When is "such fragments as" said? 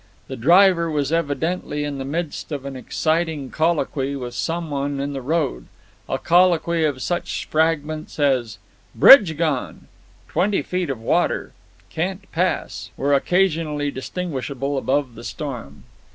7.03-8.57